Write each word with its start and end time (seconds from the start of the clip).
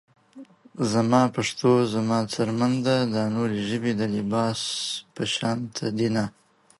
زما 0.91 1.21
پښتو 1.35 1.71
زما 1.93 2.19
څرمن 2.33 2.73
ده 2.85 2.97
دا 3.15 3.23
نورې 3.35 3.59
ژبې 3.69 3.91
د 3.97 4.01
لباس 4.15 4.59
پشانته 5.15 5.85
دينه 5.97 6.23